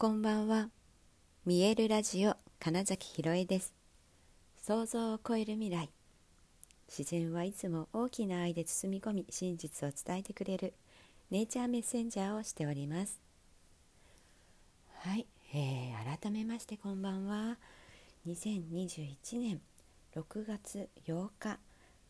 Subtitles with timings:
[0.00, 0.68] こんばんは。
[1.44, 3.74] 見えるラジオ金崎ひろえです。
[4.62, 5.90] 想像を超える未来。
[6.88, 10.72] 自然はいつも大きな愛で包み込み真実を伝えてくれる
[11.32, 13.18] ネイチャーメッセンジャーをしております。
[15.00, 17.56] はい、えー、改めましてこんばんは。
[18.28, 19.60] 2021年
[20.14, 21.58] 6月8日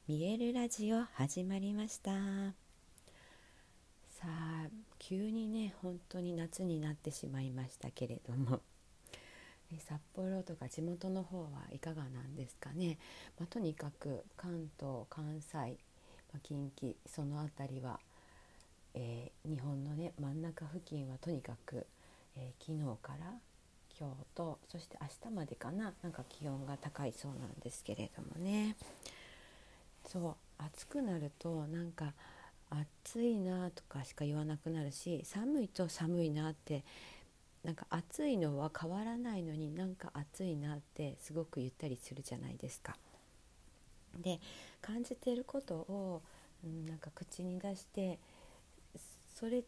[0.06, 2.10] 見えるラジオ始まりました。
[4.10, 8.60] さあ急にね本当に夏になってしまいましたけれども。
[9.86, 12.96] 札幌とか地元の方はいかがなんですかね、
[13.38, 15.76] まあ、とにかく関東関西、
[16.32, 18.00] ま、近畿その辺りは、
[18.94, 21.86] えー、日本のね真ん中付近はとにかく、
[22.36, 23.34] えー、昨日から
[24.00, 25.92] 今日とそして明日までかな。
[26.02, 28.76] なんか気温が高いそうなんですけれどもね。
[30.06, 32.14] そう暑くなるとなんか
[32.70, 36.84] 暑いなとかしか言わなくなるし寒いと寒いなって
[37.64, 42.96] なんか暑いのは変わらないのになんか暑いなってすごく言ったりするじゃないですか。
[44.20, 44.40] で
[44.80, 46.22] 感じてることを、
[46.64, 48.18] うん、なんか口に出して
[49.34, 49.62] それ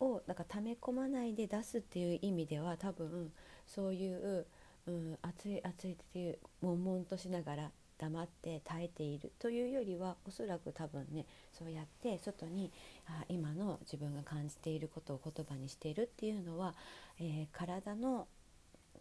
[0.00, 3.32] をなんか溜め込まないで出すっていう意味では多分
[3.66, 4.46] そういう、
[4.86, 12.72] うん、暑い暑いっていう悶々としながら黙って耐えているというよりはおそらく多分ねそうやって外に
[13.06, 16.74] あ今の自分が感じていることを言葉にしているっていうのは、
[17.20, 18.26] えー、体の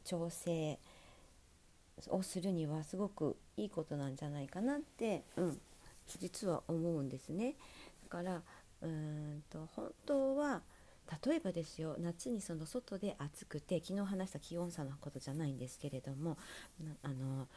[0.03, 0.79] 調整
[2.09, 5.59] をするにはすごくいいことなんじゃないかなって、うん、
[6.19, 7.55] 実は思うんですね。
[8.03, 8.41] だから
[8.81, 10.61] うーんと本当は
[11.25, 16.37] 例えばですよ夏にその外で暑くて昨日話した気温差のことじゃないんですけれども
[17.03, 17.47] あの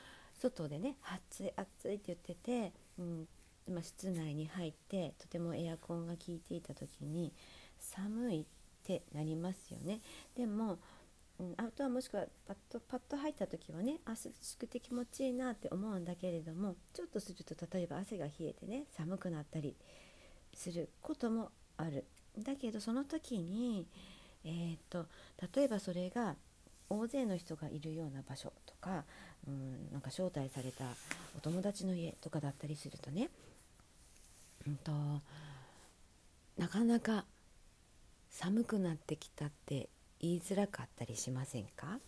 [0.40, 0.96] 外でね
[1.30, 3.28] 暑い暑いって言ってて、うん
[3.70, 7.32] まあ、室内に入ってとてもエアコンが効いていた時に
[7.78, 8.44] 寒いっ
[8.84, 10.00] てなりますよね。
[10.36, 10.78] でも
[11.38, 19.76] うん、あとはもしくはパッとパッと入った時はね涼しくて気持ちいいなって思うんだけれどもちょっとすると例えば汗が冷えてね寒くなったり
[20.54, 22.06] することもある
[22.38, 23.86] だけどその時に、
[24.44, 25.06] えー、っと
[25.54, 26.36] 例えばそれが
[26.88, 29.04] 大勢の人がいるような場所とか
[29.48, 30.84] うん、なんか招待された
[31.36, 33.28] お友達の家とかだったりするとね、
[34.66, 34.92] うんと、
[36.58, 37.24] なかなか
[38.30, 39.88] 寒くなってきたって
[40.20, 41.98] 言いづらかったりしませんか？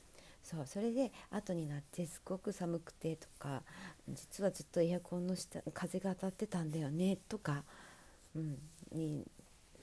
[0.43, 3.63] そうそれで後になってすごく寒くてとか
[4.09, 7.65] 実はずっとエアコンの下風が当たってたんだよねとか、
[8.35, 8.57] うん、
[8.93, 9.27] に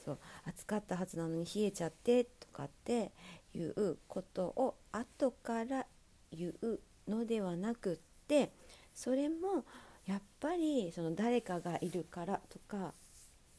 [0.04, 3.12] そう暑かったはずなのに冷えちゃってとかって
[3.54, 5.86] いうことを後から
[6.32, 8.52] 言うのではなくって
[8.94, 9.66] それも
[10.06, 12.94] やっぱりその誰かがいるからとか、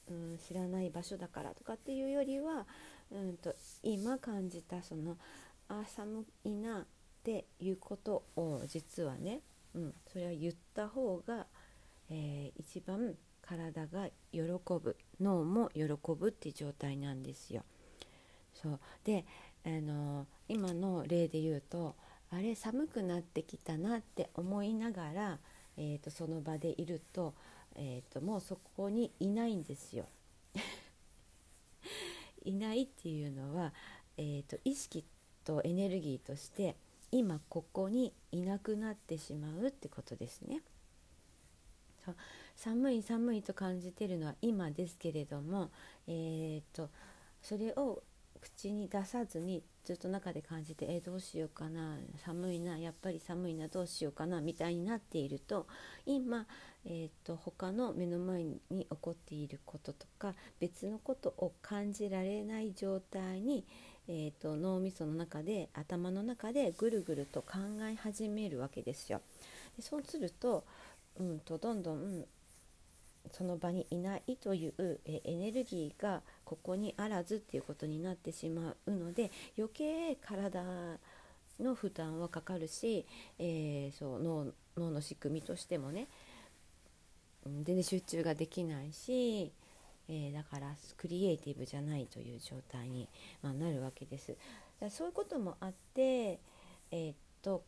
[0.09, 2.67] うん、知らない場所だからとかっていうよりは、
[3.11, 5.17] うんと、今感じたその
[5.69, 6.85] あ寒いなっ
[7.25, 9.41] ていうことを実はね、
[9.75, 11.47] うん、それは言った方が、
[12.09, 15.83] えー、一番体が喜ぶ脳も喜
[16.17, 17.65] ぶっていう状態なんですよ。
[18.55, 19.25] そうで
[19.65, 21.97] あの今の例で言うと
[22.37, 25.39] あれ寒くなってきたなって思いながら、
[25.79, 27.33] えーと、その場でいると,、
[27.75, 30.05] えーと、もうそこにいないんですよ。
[32.45, 33.73] いないっていうのは、
[34.19, 35.03] えーと、意識
[35.45, 36.77] とエネルギーとして
[37.11, 40.61] 今ここにいなくなってしまうってことですね。
[42.55, 45.71] 寒い寒いと感じてるのは今ですけれども、
[46.07, 46.91] えーと
[47.41, 48.03] それを
[48.41, 55.67] 口に出さずにずっと中で感じてえどうしようかな寒いなやっぱり寒いなどうしようかなみたいになっていると
[56.07, 56.47] 今、
[56.85, 63.65] えーと、他の目の前に起こっていることとか別のことを感じられない状態に、
[64.09, 67.59] えーと、脳みその中で頭の中でぐるぐると考
[67.89, 69.21] え始めるわけですよ。
[69.77, 70.65] でそうすると,、
[71.21, 72.25] うんと、とどんどん
[73.33, 80.99] その場にいないというえエネルギーがここにあらずっていうことになってしまうので余計体
[81.61, 83.07] の負担はかかるし、
[83.39, 84.47] えー、そう脳
[84.77, 86.07] 脳の仕組みとしてもね
[87.63, 89.53] 全然集中ができないし、
[90.09, 93.09] えー、だからクリエイティブじゃないという状態に、
[93.43, 94.37] まあ、なるわけです。
[94.91, 97.63] そういうこともあって、えー、っと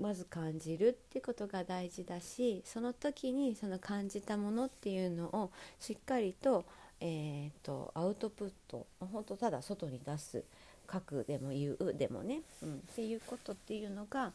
[0.00, 6.64] まず感じるってことが大事だしその時にその感じたものっていうのをしっかりと,、
[7.00, 10.42] えーと、アウトプット本当ただ外に出す
[10.90, 14.32] 書くでも言うでもね、うん、っていうことっていうのが、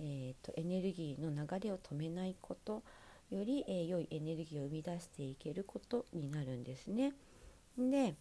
[0.00, 2.82] えーと、エネルギーの流れを止めないこと
[3.30, 7.12] より、えー、良いエネルギーを生み出していけることになるんですね。
[7.76, 8.14] で、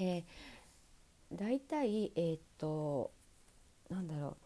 [0.00, 0.24] えー
[1.32, 3.10] 大体えー、と
[3.90, 4.43] なんだろう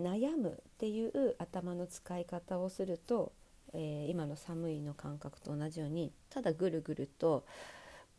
[0.00, 3.32] 悩むっていう頭の使い方をすると、
[3.72, 7.44] えー、今の寒いの感覚と同じようにただぐるぐると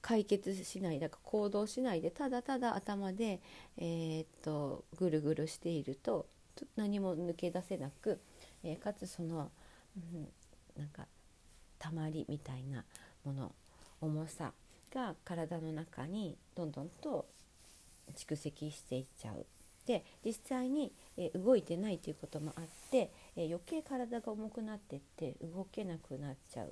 [0.01, 3.39] 解決しないだから行動しないでただただ頭で、
[3.77, 6.25] えー、っとぐるぐるしていると
[6.75, 8.19] 何も抜け出せなく、
[8.63, 9.49] えー、かつその、
[9.97, 10.27] うん、
[10.77, 11.05] なんか
[11.77, 12.83] たまりみたいな
[13.23, 13.53] もの
[14.01, 14.51] 重さ
[14.93, 17.25] が体の中にどんどんと
[18.15, 19.45] 蓄積していっちゃう。
[19.89, 26.71] で実際に、え動いてないということもあって、え余計体が重くなってって動けなくなっちゃうっ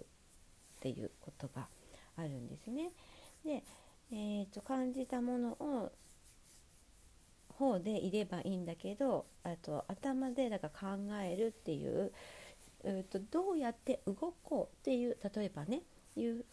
[0.82, 1.68] ていうことが
[2.16, 2.92] あるんですね。
[3.44, 3.64] で、
[4.12, 5.92] えーと、感じたものを
[7.58, 12.12] 方でいればいいんだけどあと頭でだから考えるっていう、
[12.84, 15.82] えーと、どうやって動こうっていう例えばね
[16.16, 16.46] いう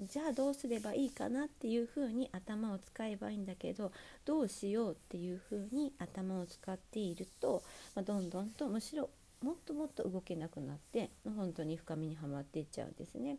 [0.00, 3.90] じゃあどうすればいいかなっていうふうに頭を使えばいいんだけど
[4.24, 7.62] どうしようっていうふうに頭を使っていると、
[7.96, 9.10] まあ、どんどんとむしろ
[9.42, 13.38] もっともっと動けなくなって本当に深みにはまっていっちゃうんですね。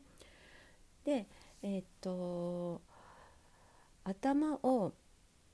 [1.06, 1.26] で
[1.62, 2.82] えー、っと
[4.04, 4.94] 頭を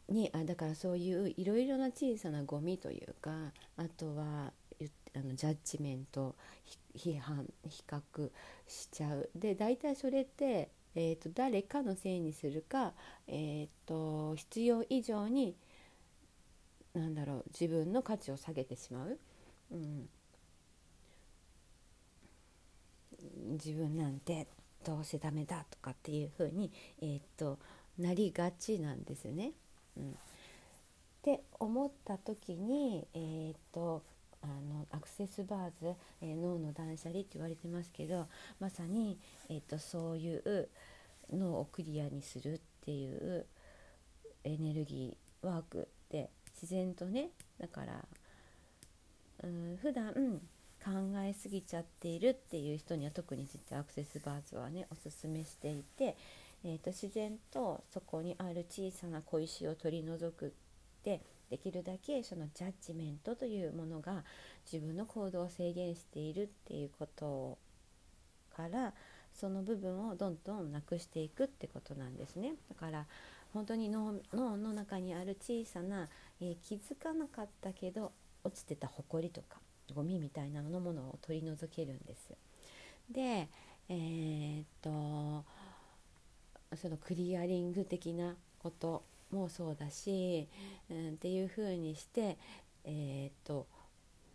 [0.10, 3.32] にあだからそういういろいろな小さなゴミというか
[3.78, 4.54] あとは
[5.16, 6.36] あのジャッジメント
[6.96, 8.30] 批判比較
[8.68, 12.94] しちゃうで大体それって、えーと、誰かのせいにするか、
[13.28, 15.56] えーと、必要以上に
[16.94, 19.20] なんだろう自分の価値を下げてしまう、
[19.72, 20.08] うん、
[23.52, 24.48] 自分なんて
[24.86, 26.72] どうせダメだとかっていうふうに、
[27.02, 27.60] えーと
[28.00, 29.52] なりがちなんですね。
[29.98, 30.14] うん、っ
[31.22, 34.04] て思った時に、えーと、
[34.46, 38.28] あのアクセスバーズ、えー、脳の断捨離って言われてますけど
[38.60, 39.18] まさに、
[39.50, 40.70] えーと、そういう
[41.34, 43.46] 脳をクリアにするっていう
[44.44, 48.06] エネルギーワークって自然とねだから
[49.44, 50.14] うん普段
[50.84, 50.92] 考
[51.24, 56.16] えすぎちゃっているっていう人には特に実はアクセスバーズはねおすすめしていて
[56.68, 60.50] えーと、自然とそこにある小さな小石を取り除くっ
[61.04, 64.24] てできるだけそのジャッジメントというものが
[64.72, 67.58] 自分の行動を制限しているっていうこと
[68.56, 68.94] から
[69.34, 73.06] その部分をどんどんなくしていくってことなんですねだから
[73.54, 76.08] 本当に脳の中にある小さな、
[76.42, 78.12] えー、気づかなかったけど
[78.44, 79.60] 落ちてたほこりとか
[79.94, 82.32] ゴミみたいなのものを取り除けるんです。
[83.12, 83.48] で
[83.88, 85.46] えー、っと
[86.76, 89.04] そのクリアリング的なこと
[89.36, 90.48] もそうだし、
[90.90, 92.38] うん、っていうふうにして、
[92.86, 93.68] えーと、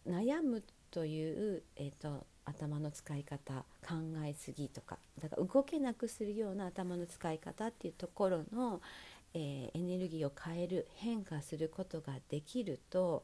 [0.06, 3.94] 悩むという、えーと、頭の使い方考
[4.24, 8.80] えすぎとかだから動けなくするような頭の使い方っていうところの、
[9.34, 13.22] えー、エネルギーを変える変化することができると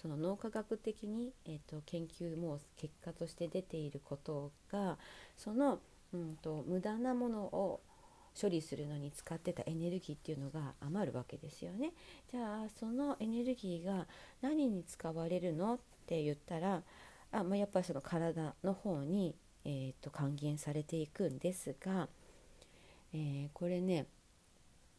[0.00, 4.96] その脳科学的に、えーと研究も結果として出ていることが
[5.36, 5.80] その、
[6.14, 7.80] うんと無駄なものを
[8.40, 11.92] 処理するのに使ってたエネルギーっていうのが余るわけですよね。
[12.30, 14.06] じゃあそのエネルギーが
[14.40, 16.82] 何に使われるのって言ったら
[17.32, 22.08] あ、まあ、やっぱりその体の方に、えーと、還元されていくんですが、
[23.12, 24.06] えー、これね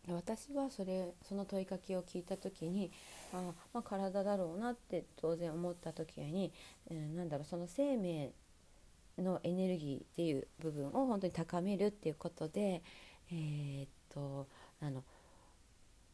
[0.07, 2.91] 私はそれその問いかけを聞いた時に
[3.33, 6.51] あ、まあ、体だろうなって当然思った時に、
[6.89, 8.31] えー、なんだろうその生命
[9.21, 12.81] のエネルギーっていう部分を本当に高めるっていうことで、
[13.31, 14.47] えー、っと
[14.81, 15.03] あの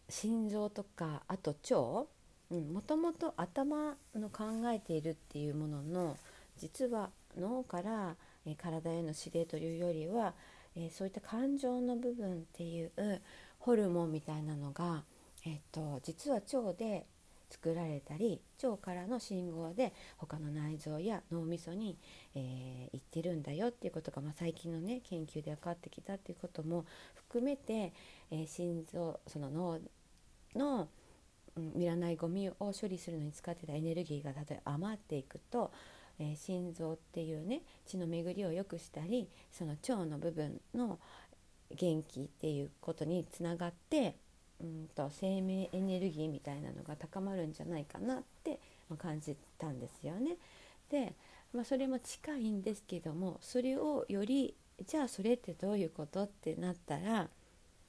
[0.10, 2.08] 心臓とかあと腸？
[2.52, 6.18] もともと頭の考えているっていうものの
[6.58, 10.34] 実は脳から、えー、体への指令というよりは、
[10.76, 12.92] えー、そういった感情の部分っていう
[13.60, 15.04] ホルモンみたいなのが、
[15.46, 17.08] えーと実は腸で
[17.50, 21.98] 作られたり腸からの信号で他の内臓や脳みそに、
[22.36, 27.94] えー、行ってるんだよっていうことが、まあ、最近のね研究で分かってきたっていうことも含めて、
[28.32, 29.80] えー、心臓その脳
[30.56, 30.88] の、
[31.56, 35.72] うん、いらないゴミを処理するのに使ってたエネルギーが例えば余っていくと、
[36.20, 41.00] えー、心臓っていうね血の巡りを良くしたりその腸の部分の
[41.76, 44.16] 元気っていうことにつながって
[44.62, 48.60] うんと生命エネルギーみたいなのが高まるんじゃないかなって
[48.98, 50.38] 感じたんですよね。
[50.90, 51.14] で、
[51.54, 54.54] まあ、それも近いんですけどもそれをより
[54.86, 57.30] じゃあそれってどういうことってなったら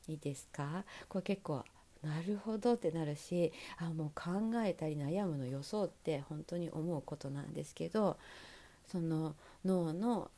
[0.09, 0.85] いいですか？
[1.09, 1.65] これ結構
[2.03, 8.17] なるほどってなるしあもう考えたり悩むの予想って本当に思うことなんですけど
[8.87, 10.31] その脳の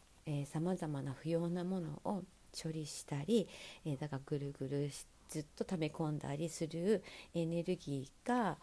[0.46, 2.22] さまざまな不要なものを
[2.60, 3.46] 処理したり、
[3.84, 7.02] えー、だからぐるぐるしてずっと溜め込んだりする
[7.34, 8.58] エネルギーが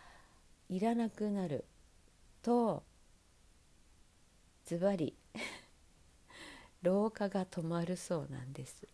[0.70, 1.66] いらなくなる
[2.42, 2.84] と
[4.66, 5.16] ズバリ
[6.82, 8.88] 老化が止まるそうなんです。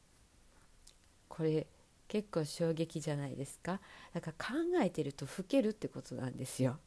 [1.27, 1.65] これ
[2.07, 3.79] 結構衝撃じゃないですか？
[4.13, 6.77] だから考えてると老けるってことなんですよ。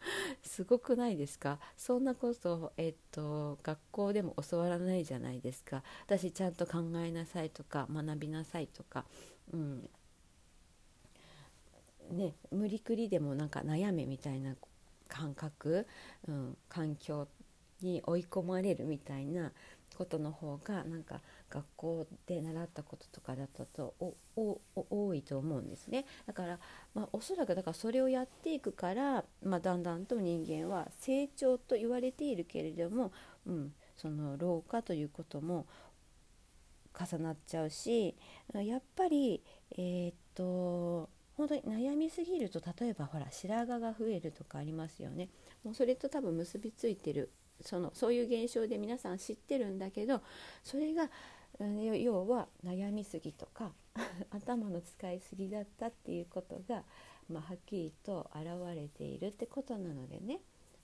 [0.42, 1.58] すごくないですか？
[1.76, 5.82] そんなことえっと学校でも教わらないじゃないですか。
[6.06, 9.04] 私ちゃんと考えなさいとか学びなさいとか、
[9.52, 9.90] うん。
[12.10, 14.56] ね、無理くりでもなんか悩めみたいな
[15.08, 15.86] 感覚、
[16.26, 17.28] うん、環境
[17.82, 19.52] に追い込まれるみたいな
[19.96, 23.94] ことの方がなんか学校で習ったこととかだったと
[24.36, 26.04] 多いと思うんですね。
[26.26, 26.58] だから、
[26.94, 33.12] まあ、おそらくだからそれをやっていくから、まあ、だんだんと人間は成長と言われているけれども、
[33.46, 35.66] うん、その老化ということも
[36.98, 38.16] 重なっちゃうし
[38.54, 39.42] やっぱり
[39.72, 45.28] えー、っと本当に悩みすぎると例えばほら白髪が増えるとかありますよね。
[45.62, 47.30] もうそれと多分結びついてる
[47.60, 50.22] そのそういう現象で皆さん知ってるんだけど
[50.62, 51.08] それが
[51.60, 53.72] 要は悩みすぎとか
[54.30, 56.84] 頭の使いすぎだったっていうことが、
[57.28, 60.40] まあ、はっきりと現れているってことなのでね。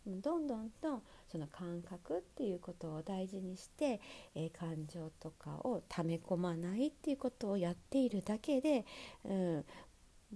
[0.07, 1.03] どんどんと
[1.33, 4.03] その感覚っていうことを大事にして、
[4.35, 8.85] えー、感情とかを溜め込まないっていうことをやっているだけで、
[9.25, 9.65] うん、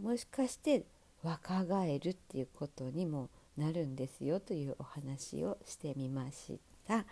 [0.00, 0.87] もしかして
[1.23, 7.04] 若返るっていうことにもなるんですよというお話をしてみました。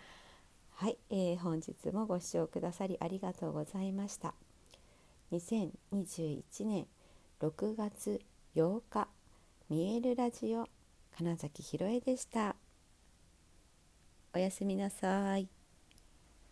[0.71, 4.33] はい、えー、本日もご視聴くださりありがとうございました。
[5.31, 6.87] 2021年
[7.41, 8.21] 6月
[8.55, 9.07] 8日
[9.69, 10.67] 見えるラジオ
[11.17, 12.55] 金崎ひろえでした。
[14.33, 15.56] おやすみなさい。